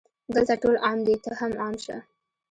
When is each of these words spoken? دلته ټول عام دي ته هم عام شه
دلته 0.33 0.53
ټول 0.63 0.75
عام 0.85 0.99
دي 1.07 1.15
ته 1.23 1.29
هم 1.39 1.51
عام 1.63 1.75
شه 1.83 1.97